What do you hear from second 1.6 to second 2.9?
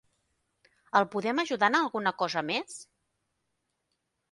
amb alguna cosa més?